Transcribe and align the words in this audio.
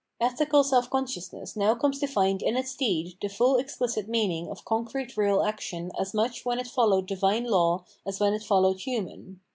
Ethical 0.19 0.63
self 0.63 0.89
consciousness 0.89 1.55
now 1.55 1.75
comes 1.75 1.99
to 1.99 2.07
find 2.07 2.41
in 2.41 2.57
its 2.57 2.73
deed 2.75 3.15
the 3.21 3.27
full 3.29 3.57
exphcit 3.57 4.07
meaning 4.07 4.49
of 4.49 4.65
concrete 4.65 5.15
real 5.15 5.43
action 5.43 5.91
as 5.99 6.11
much 6.11 6.43
when 6.43 6.57
it 6.57 6.65
followed 6.65 7.05
divine 7.05 7.43
law 7.43 7.83
as 8.03 8.19
when 8.19 8.33
it 8.33 8.41
followed 8.41 8.79
human. 8.79 9.41